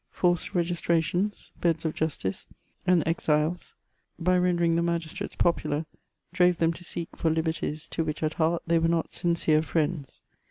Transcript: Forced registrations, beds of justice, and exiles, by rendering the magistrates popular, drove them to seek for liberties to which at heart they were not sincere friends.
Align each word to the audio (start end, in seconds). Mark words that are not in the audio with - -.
Forced 0.09 0.55
registrations, 0.55 1.51
beds 1.61 1.85
of 1.85 1.93
justice, 1.93 2.47
and 2.87 3.03
exiles, 3.07 3.75
by 4.17 4.35
rendering 4.35 4.75
the 4.75 4.81
magistrates 4.81 5.35
popular, 5.35 5.85
drove 6.33 6.57
them 6.57 6.73
to 6.73 6.83
seek 6.83 7.09
for 7.15 7.29
liberties 7.29 7.85
to 7.89 8.03
which 8.03 8.23
at 8.23 8.33
heart 8.41 8.63
they 8.65 8.79
were 8.79 8.87
not 8.87 9.13
sincere 9.13 9.61
friends. 9.61 10.23